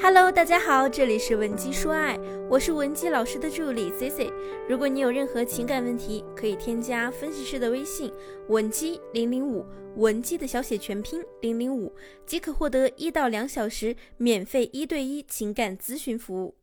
[0.00, 2.18] Hello，大家好，这里是文姬说爱，
[2.50, 4.30] 我是文姬老师的助理 Cici。
[4.68, 8.12] 如果你有任何情感问题，可以添加分析师的微信
[8.48, 9.64] 文姬零零五，
[9.96, 11.94] 文姬的小写全拼零零五，
[12.26, 16.56] 即可获得一到两小时免费一对一情感咨询服务。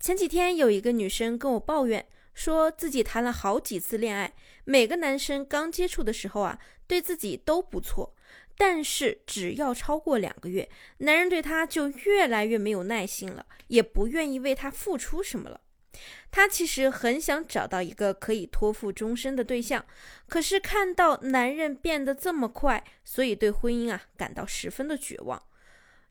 [0.00, 4.32] 前几天有一个女生跟我抱怨，说自己谈了好几次恋爱，
[4.64, 8.14] 每个男生刚接触的时候啊，对自己都不错。
[8.58, 10.68] 但是只要超过两个月，
[10.98, 15.60] 男人对她就越来越没有耐心了，也不愿意为她付出什么了。
[16.30, 19.86] 她其实很想找到一个可以托付终身的对象，
[20.28, 25.42] 可是看到男人变得这么快，所以对婚姻啊感到十分的绝望。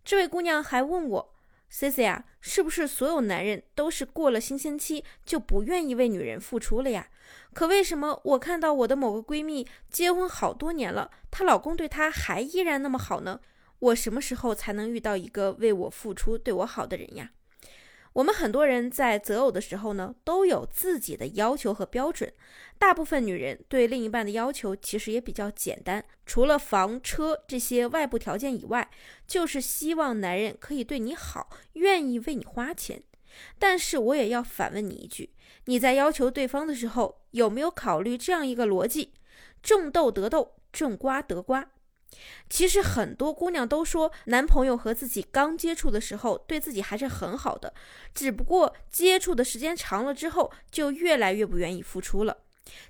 [0.04, 1.37] 这位姑娘还问我。
[1.70, 7.08] C C 啊，是不是所有男人都是过了新鲜期就不愿意为女人付出了呀？
[7.54, 13.40] 可为什么我看到我的某个闺蜜结婚好多年了，她老公对她还依然那么好呢？
[13.80, 17.32] 我什么时候才能遇到一个为我付出、对我好的人呀？
[18.18, 22.34] 我们很多人在择偶的时候呢，都有自己的要求和标准。
[22.80, 28.90] 大部分女人对另一半的要求其实也比较简单，除了房车这些外部条件以外，
[29.28, 33.04] 就是希望男人可以对你好，愿意为你花钱。
[33.60, 35.30] 但是我也要反问你一句：
[35.66, 39.14] 你在要求对方的时候，有没有考虑这样一个逻辑？
[39.62, 41.70] 种豆得豆，种瓜得瓜。
[42.50, 47.74] 其实很多姑娘都说，男朋友和自己刚接触的时候对自己还是很好的，
[48.16, 52.38] 只不过接触的时间长了之后，就越来越不愿意付出了。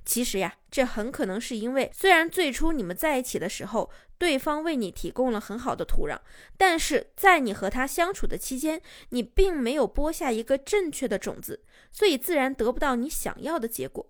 [0.06, 6.20] 其实呀，这很可能是因为，虽然最初你们在一起的时候，对方为你提供了很好的土壤，
[6.58, 14.08] 但是在你和他相处的期间，你并没有播下一个正确的种子，所以自然得不到你想要的结果。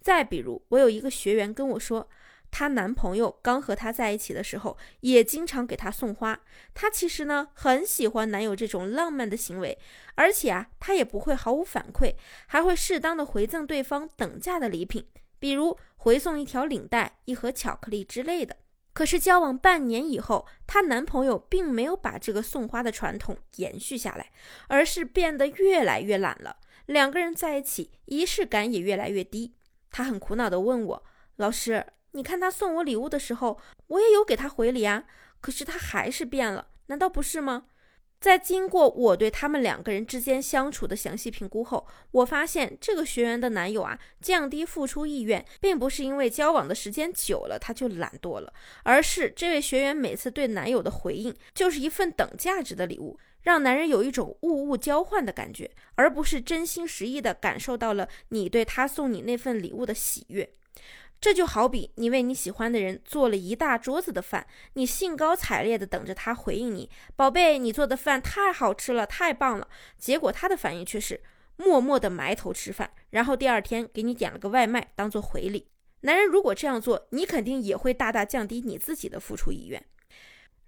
[0.00, 2.08] 再比如，我有一个学员跟我说。
[2.58, 6.40] 她男朋友刚和她在一起的时候，也经常给她送花。
[6.72, 9.78] 她其实呢很喜欢男友这种浪漫的行为，
[10.14, 12.14] 而且啊，她也不会毫无反馈，
[12.46, 15.06] 还会适当的回赠对方等价的礼品，
[15.38, 18.56] 比如回送一条领带、一盒巧克力之类的。
[18.94, 24.32] 可是交往半年以后，她男朋友并没有把这个送花的传统延续下来，
[24.68, 26.56] 而是变得越来越懒了。
[26.86, 29.52] 两个人在一起，仪式感也越来越低。
[29.90, 31.04] 她很苦恼地问我
[31.36, 31.84] ：“老师。”
[32.16, 35.04] 你看他送我礼物的时候，我也有给他回礼啊，
[35.42, 37.66] 可是他还是变了，难道不是吗？
[38.18, 48.50] 在经过我对他们两个人之间相处的详细评估后，我发现这个学员的男友啊，降低付出意愿，并不是因为交往的时间久了他就懒惰了，
[48.82, 60.50] 而是这位学员每次对男友的回应就是一份等价值的礼物，让男人有一种物物交换的感觉，而不是真心实意的感受到了你对他送你那份礼物的喜悦。
[61.26, 69.66] 这就好比你为你喜欢的人做了一大桌子的饭，你兴高采烈的等着他回应你，宝贝，你做的饭太好吃了，太棒了。
[69.98, 71.20] 结果他的反应却是
[71.56, 75.66] 默默的埋头吃饭，然后第二天给你点了个外卖当做回礼。
[76.02, 79.84] 男人如果这样做，你肯定也会大大降低你自己的付出意愿。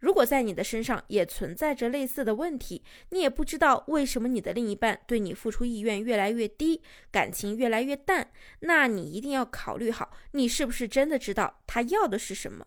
[0.00, 12.66] 如果在你的身上也存在着类似的问题，你也不知道为什么你的另一半对你付出意愿越来越低，感情越来越淡，那你一定要考虑好，你是不是真的知道他要的是什么？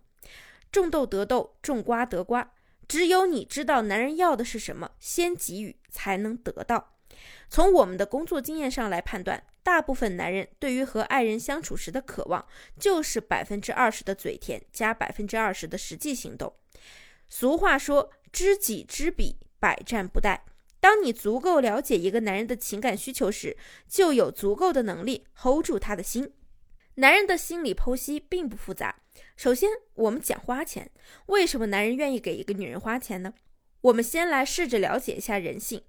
[0.72, 2.54] 种豆得豆，种瓜得瓜，
[2.88, 6.96] 只有你知道男人要的是什么，先给予才能得到。
[7.50, 12.46] 从我们的工作经验上来判断，大部分男人对于和爱人相处时的渴望，
[12.80, 16.54] 就是百分之二十的嘴甜加百分之二十的实际行动。
[17.34, 20.42] 俗话说：“知己知彼，百战不殆。”
[20.82, 23.56] 当你足够了解一个男人的情感需求时，
[23.88, 26.34] 就有足够的能力 hold 住他的心。
[26.96, 29.02] 男人的心理剖析并不复杂。
[29.38, 30.92] 首先，我们讲花钱，
[31.28, 33.34] 为什么男人愿意给一个女人花钱呢？
[33.80, 35.82] 我们先来试着了解一下人性。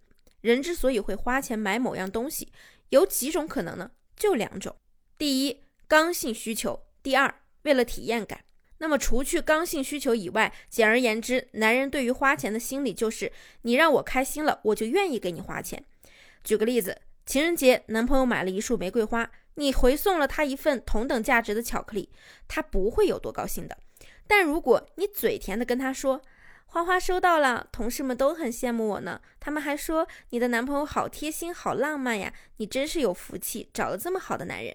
[0.43, 2.53] 人之所以会花钱买某样东西，
[2.91, 3.91] 有几种可能呢？
[4.15, 4.77] 就两种：
[5.19, 8.45] 第一，刚性需求；第二，为了体验感。
[8.83, 13.31] 那么，除去刚性需求以外，简而言之，男人对于花钱的心理就是：
[13.63, 15.85] 你让我开心了，我就愿意给你花钱。
[16.43, 22.11] 举个例子，情人节，男朋友买了一束玫瑰花，你回送了他一份同等价值的巧克力，
[22.49, 23.79] 他不会有多高兴的。
[24.27, 26.21] 但如果你嘴甜的跟他说
[26.67, 34.75] ：“花花收到了，同事们都很羡慕我呢，他们还说你的男朋友好贴心、好浪漫呀，你真是有福气，找了这么好的男人。”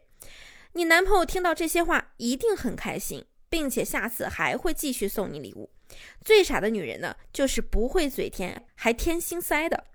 [0.72, 3.26] 你男朋友听到这些话，一定很开心。
[3.50, 5.70] 并且下次还会继续送你礼物。
[6.24, 9.86] 最傻的女人呢，就是不会嘴甜还添心塞的。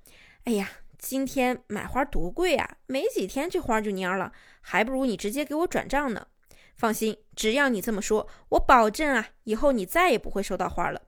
[0.45, 6.27] 哎呀，今天买花多贵啊，没几天这花就蔫了，还不如你直接给我转账呢。
[6.75, 11.03] 放心，只要你这么说，我保证啊，以后你再也不会收到花了。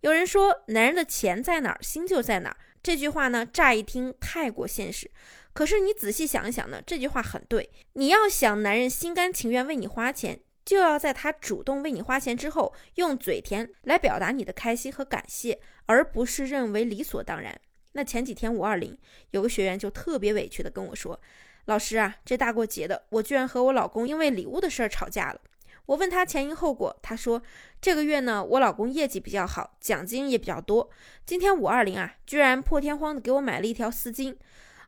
[0.00, 2.56] 有人说，男人的钱在哪儿，心就在哪儿。
[2.80, 5.10] 这句话呢，乍一听太过现实，
[5.52, 7.70] 可是你仔细想一想呢，这句话很对。
[7.94, 17.58] 你要想男人心甘情愿为你花钱，就要在他主动为你花钱之后，用嘴甜来表达你的开心和感谢，而不是认为理所当然。
[17.92, 18.94] 那前几天五二零，
[19.30, 21.18] 有个学员就特别委屈的跟我说
[21.64, 25.40] ：“老师啊，这大过节的，我居然和我老公因为礼物的事儿吵架了。”
[25.86, 27.42] 我问他前因后果，他说
[27.80, 30.90] 这个月呢，我老公业绩比较好，奖金也比较多。
[31.24, 34.36] 今天五二零啊，居然破天荒的给我买了一条丝巾。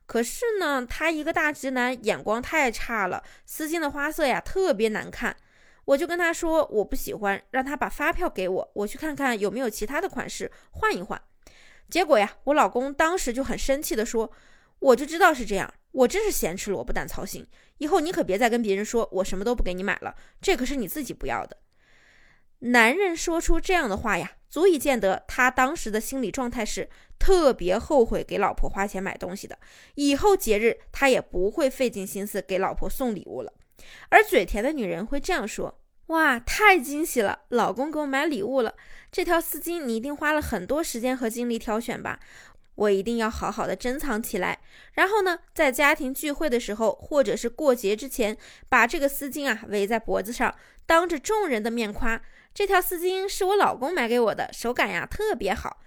[0.05, 5.35] 可是呢，他一个大直男，眼光太差了，丝巾的花色呀特别难看。
[5.85, 11.21] 我就跟他说我不喜欢，让他把发票给我，我去看看有没有其他的款式换一换。
[11.89, 14.31] 结果呀，我老公当时就很生气的说，
[14.79, 15.73] 我就知道是这样。
[15.93, 17.45] 我真是咸吃萝卜淡操心，
[17.79, 21.57] 以后你可别再跟别人说我什么都不给你买了，这可是你自己不要的。
[22.61, 26.89] 男人说出这样的话呀，足以见得他当时的心理状态是
[27.19, 29.59] 特别后悔给老婆花钱买东西的，
[29.97, 33.53] 以后节日他也不会费尽心思给老婆送礼物了。
[34.09, 38.75] 而嘴甜的女人会这样说：哇，太惊喜了，老公给我买礼物了，
[39.13, 42.19] 这条丝巾你一定花了很多时间和精力挑选吧。
[42.77, 44.59] 我一定要好好的珍藏起来，
[44.95, 48.37] 然后呢，在家庭聚会的时候，或者是过节之前，
[48.71, 50.55] 把这个丝巾啊围在脖子上，
[50.87, 52.23] 当着众人的面夸
[52.55, 55.83] 这条丝巾是我老公买给我的，手感呀特别好。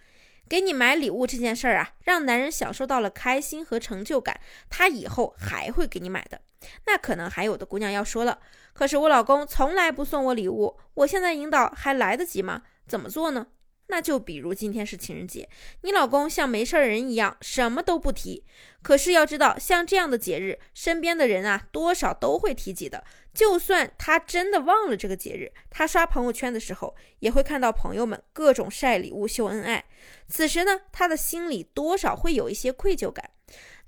[0.48, 6.42] 给你买礼物这件事儿啊，让男人享受到了开心和成就感，他以后还会给你买的。
[6.86, 8.40] 那可能还有的姑娘要说了，
[8.74, 12.62] 可是我老公从来不送我礼物，我现在引导还来得及吗？
[12.88, 13.48] 怎么做呢？
[13.88, 15.48] 那就比如今天是情人节，
[15.82, 18.44] 你老公像没事人一样什么都不提。
[18.82, 23.04] 可是要知道，像这样的节日，身边的人啊多少都会提及的。
[23.34, 29.86] 就算他真的忘了这个节日，他刷朋友圈的时候也会看到朋友们各种晒礼物秀恩爱。
[30.28, 33.32] 此时呢，他的心里多少会有一些愧疚感。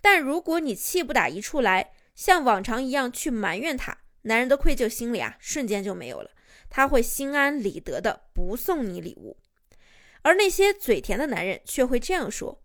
[0.01, 6.31] 但如果你气不打一处来，像往常一样去埋怨他，男人的愧疚心理啊瞬间就没有了，
[6.69, 9.37] 他会心安理得的不送你礼物。
[10.25, 12.63] 而那些嘴甜的男人却会这样说：“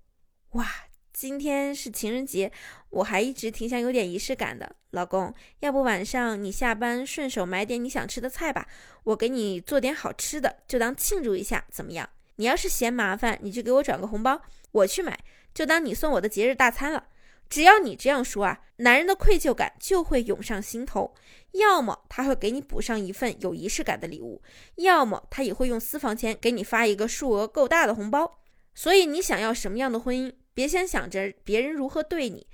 [0.53, 0.67] 哇，
[1.12, 2.51] 今天是情人节，
[2.89, 4.77] 我还一直挺想有点仪式感的。
[4.93, 8.67] 老公，要不晚上你下班顺手买点你想吃的菜吧，
[9.05, 12.09] 我给你做点好吃的，就当庆祝一下，怎么样？
[12.37, 14.41] 你要是嫌麻烦，你就给我转个红包，
[14.73, 15.21] 我去买，
[15.53, 17.09] 就当你送我的节日大餐了。”
[17.50, 21.12] 只要你这样说啊，男人的愧疚感就会涌上心头。
[21.52, 24.41] 要么他会给你补上一份有仪式感的礼物，
[24.76, 28.38] 要么他也会用私房钱给你发一个数额够大的红包。
[28.73, 32.47] 所以你想要什么样的婚姻，别先想着别人如何对你，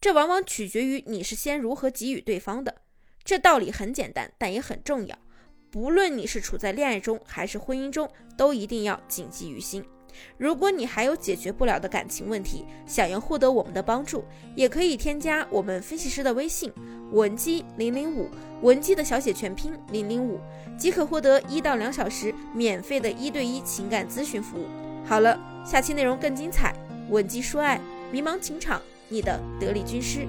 [0.00, 2.82] 这往往取决于你是先如何给予对方的。
[3.24, 5.18] 这道理很简单，但也很重要。
[5.72, 9.84] 不论你是处在恋爱中还是婚姻中，都一定要谨记于心。
[10.36, 14.24] 如果你还有解决不了的感情问题，想要获得我们的帮助，
[14.54, 16.72] 也可以添加我们分析师的微信
[17.12, 18.28] 文姬零零五，
[18.62, 20.38] 文姬的小写全拼零零五，
[20.78, 24.66] 即可获得一到两小时免费的一对一情感咨询服务。
[25.04, 26.74] 好了，下期内容更精彩，
[27.08, 27.80] 文姬说爱，
[28.12, 30.26] 迷茫情场，你的得力军师。